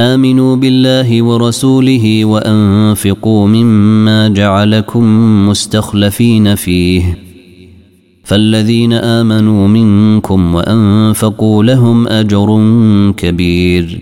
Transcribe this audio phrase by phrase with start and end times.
[0.00, 5.04] آمنوا بالله ورسوله وأنفقوا مما جعلكم
[5.48, 7.18] مستخلفين فيه.
[8.24, 12.62] فالذين آمنوا منكم وأنفقوا لهم أجر
[13.16, 14.00] كبير.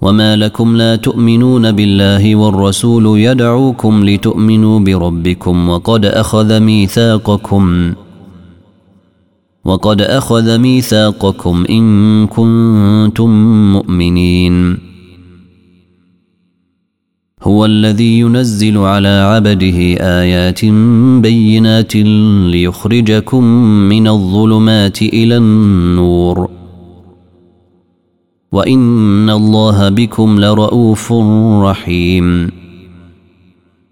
[0.00, 7.92] وما لكم لا تؤمنون بالله والرسول يدعوكم لتؤمنوا بربكم وقد أخذ ميثاقكم.
[9.70, 13.30] وقد أخذ ميثاقكم إن كنتم
[13.72, 14.78] مؤمنين.
[17.42, 20.64] هو الذي ينزل على عبده آيات
[21.22, 21.96] بينات
[22.52, 26.50] ليخرجكم من الظلمات إلى النور.
[28.52, 31.12] وإن الله بكم لرءوف
[31.62, 32.50] رحيم.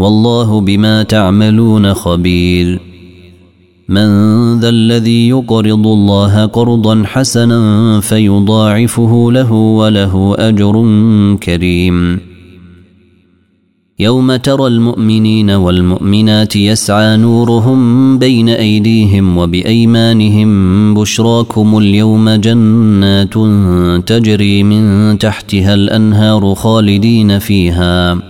[0.00, 2.80] والله بما تعملون خبير.
[3.88, 4.08] من
[4.60, 10.72] ذا الذي يقرض الله قرضا حسنا فيضاعفه له وله أجر
[11.42, 12.20] كريم.
[13.98, 23.34] يوم ترى المؤمنين والمؤمنات يسعى نورهم بين أيديهم وبأيمانهم بشراكم اليوم جنات
[24.06, 28.29] تجري من تحتها الأنهار خالدين فيها.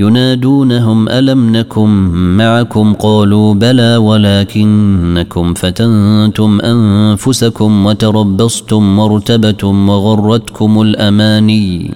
[0.00, 1.88] ينادونهم ألم نكن
[2.36, 11.94] معكم؟ قالوا بلى ولكنكم فتنتم أنفسكم وتربصتم وارتبتم وغرتكم الأماني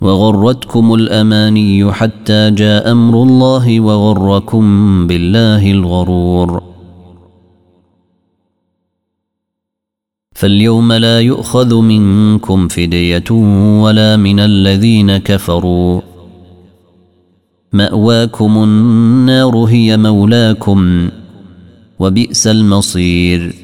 [0.00, 6.62] وغرتكم الأماني حتى جاء أمر الله وغركم بالله الغرور.
[10.34, 13.30] فاليوم لا يؤخذ منكم فدية
[13.82, 16.07] ولا من الذين كفروا.
[17.72, 21.08] مأواكم النار هي مولاكم
[21.98, 23.54] وبئس المصير.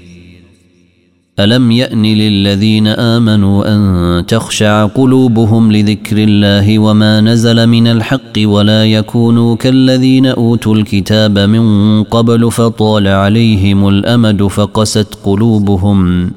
[1.40, 9.56] ألم يأن للذين آمنوا أن تخشع قلوبهم لذكر الله وما نزل من الحق ولا يكونوا
[9.56, 16.30] كالذين أوتوا الكتاب من قبل فطال عليهم الأمد فقست قلوبهم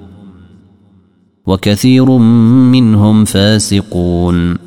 [1.45, 2.11] وكثير
[2.71, 4.66] منهم فاسقون.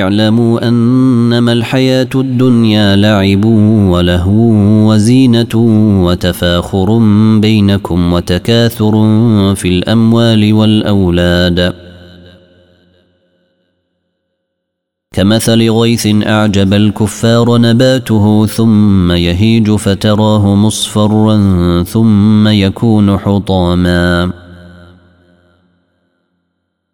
[0.00, 3.44] اعلموا أنما الحياة الدنيا لعب
[3.90, 4.52] ولهو
[4.90, 5.54] وزينة
[6.04, 6.98] وتفاخر
[7.38, 8.92] بينكم وتكاثر
[9.54, 11.74] في الأموال والأولاد.
[15.14, 21.36] كمثل غيث أعجب الكفار نباته ثم يهيج فتراه مصفرا
[21.82, 24.41] ثم يكون حطاما.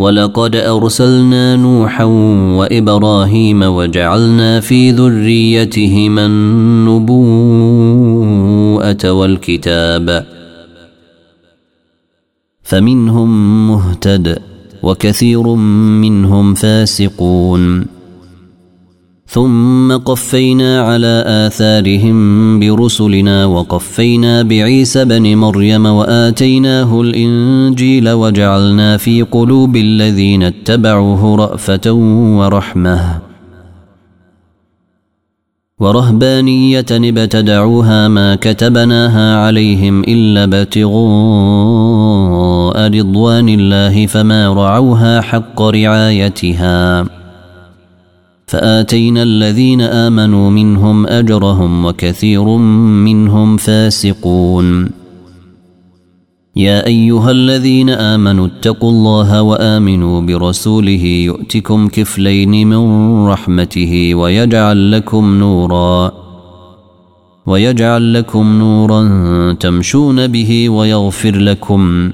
[0.00, 2.04] ولقد أرسلنا نوحا
[2.58, 7.12] وإبراهيم وجعلنا في ذريتهما النبوءة
[9.12, 10.26] والكتاب.
[12.62, 13.30] فمنهم
[13.68, 14.38] مهتد
[14.82, 15.54] وكثير
[16.04, 17.99] منهم فاسقون.
[19.30, 30.42] ثم قفينا على آثارهم برسلنا وقفينا بعيسى بن مريم وآتيناه الإنجيل وجعلنا في قلوب الذين
[30.42, 31.92] اتبعوه رأفة
[32.38, 33.18] ورحمة
[35.78, 40.90] ورهبانية ابتدعوها ما كتبناها عليهم إلا ابتغاء
[42.98, 47.19] رضوان الله فما رعوها حق رعايتها
[48.50, 52.44] فآتينا الذين آمنوا منهم أجرهم وكثير
[53.06, 54.90] منهم فاسقون.
[56.56, 62.82] يا أيها الذين آمنوا اتقوا الله وآمنوا برسوله يؤتكم كفلين من
[63.26, 66.12] رحمته ويجعل لكم نورا
[67.46, 69.02] ويجعل لكم نورا
[69.52, 72.10] تمشون به ويغفر لكم.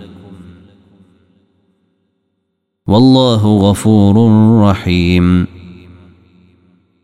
[2.87, 4.17] والله غفور
[4.63, 5.56] رحيم.